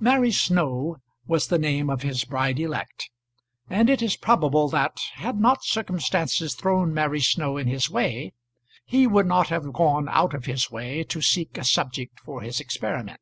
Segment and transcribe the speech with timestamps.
[0.00, 0.96] Mary Snow
[1.26, 3.10] was the name of his bride elect;
[3.68, 8.32] and it is probable that, had not circumstances thrown Mary Snow in his way,
[8.86, 12.58] he would not have gone out of his way to seek a subject for his
[12.58, 13.20] experiment.